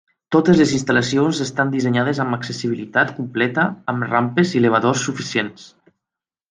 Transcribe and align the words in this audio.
Totes 0.35 0.61
les 0.61 0.71
instal·lacions 0.77 1.41
estan 1.45 1.73
dissenyades 1.75 2.21
amb 2.25 2.39
accessibilitat 2.39 3.15
completa 3.21 3.69
amb 3.95 4.09
rampes 4.15 4.55
i 4.59 4.63
elevadors 4.65 5.09
suficients. 5.11 5.71